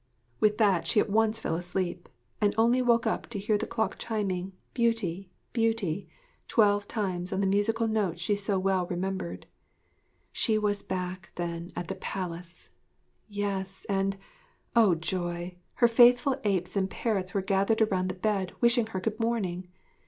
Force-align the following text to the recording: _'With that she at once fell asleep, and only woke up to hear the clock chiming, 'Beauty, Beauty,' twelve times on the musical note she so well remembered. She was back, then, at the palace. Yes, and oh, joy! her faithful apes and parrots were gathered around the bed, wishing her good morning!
_'With 0.41 0.57
that 0.57 0.87
she 0.87 0.99
at 0.99 1.11
once 1.11 1.39
fell 1.39 1.53
asleep, 1.53 2.09
and 2.41 2.55
only 2.57 2.81
woke 2.81 3.05
up 3.05 3.27
to 3.27 3.37
hear 3.37 3.55
the 3.55 3.67
clock 3.67 3.99
chiming, 3.99 4.51
'Beauty, 4.73 5.29
Beauty,' 5.53 6.09
twelve 6.47 6.87
times 6.87 7.31
on 7.31 7.39
the 7.39 7.45
musical 7.45 7.87
note 7.87 8.17
she 8.17 8.35
so 8.35 8.57
well 8.57 8.87
remembered. 8.87 9.45
She 10.31 10.57
was 10.57 10.81
back, 10.81 11.31
then, 11.35 11.69
at 11.75 11.87
the 11.87 11.93
palace. 11.93 12.69
Yes, 13.27 13.85
and 13.89 14.17
oh, 14.75 14.95
joy! 14.95 15.57
her 15.75 15.87
faithful 15.87 16.35
apes 16.43 16.75
and 16.75 16.89
parrots 16.89 17.35
were 17.35 17.43
gathered 17.43 17.83
around 17.83 18.07
the 18.07 18.15
bed, 18.15 18.53
wishing 18.59 18.87
her 18.87 18.99
good 18.99 19.19
morning! 19.19 19.67